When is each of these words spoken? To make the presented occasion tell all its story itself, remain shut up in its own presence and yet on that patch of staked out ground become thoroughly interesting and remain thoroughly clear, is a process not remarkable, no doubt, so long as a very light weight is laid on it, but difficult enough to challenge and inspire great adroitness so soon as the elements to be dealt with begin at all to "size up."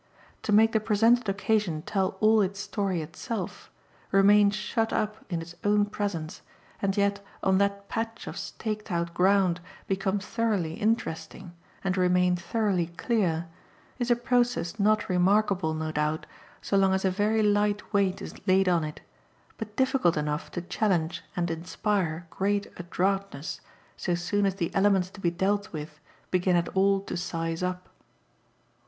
To 0.41 0.51
make 0.51 0.71
the 0.71 0.79
presented 0.79 1.29
occasion 1.29 1.83
tell 1.83 2.17
all 2.21 2.41
its 2.41 2.59
story 2.59 3.03
itself, 3.03 3.69
remain 4.11 4.49
shut 4.49 4.91
up 4.91 5.17
in 5.29 5.43
its 5.43 5.53
own 5.63 5.85
presence 5.85 6.41
and 6.81 6.97
yet 6.97 7.23
on 7.43 7.59
that 7.59 7.87
patch 7.87 8.25
of 8.25 8.35
staked 8.35 8.91
out 8.91 9.13
ground 9.13 9.61
become 9.85 10.17
thoroughly 10.17 10.73
interesting 10.73 11.53
and 11.83 11.95
remain 11.97 12.35
thoroughly 12.35 12.87
clear, 12.87 13.47
is 13.99 14.09
a 14.09 14.15
process 14.15 14.79
not 14.79 15.07
remarkable, 15.07 15.75
no 15.75 15.91
doubt, 15.91 16.25
so 16.63 16.75
long 16.75 16.95
as 16.95 17.05
a 17.05 17.11
very 17.11 17.43
light 17.43 17.93
weight 17.93 18.23
is 18.23 18.33
laid 18.47 18.67
on 18.67 18.83
it, 18.83 19.01
but 19.59 19.75
difficult 19.75 20.17
enough 20.17 20.49
to 20.49 20.63
challenge 20.63 21.23
and 21.35 21.51
inspire 21.51 22.25
great 22.31 22.65
adroitness 22.77 23.61
so 23.95 24.15
soon 24.15 24.47
as 24.47 24.55
the 24.55 24.73
elements 24.73 25.11
to 25.11 25.21
be 25.21 25.29
dealt 25.29 25.71
with 25.71 25.99
begin 26.31 26.55
at 26.55 26.69
all 26.69 27.01
to 27.01 27.15
"size 27.15 27.61
up." 27.61 27.87